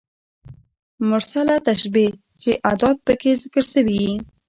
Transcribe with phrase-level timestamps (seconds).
[1.09, 2.09] مرسله تشبېه
[2.41, 4.13] چي ادات پکښي ذکر سوي يي.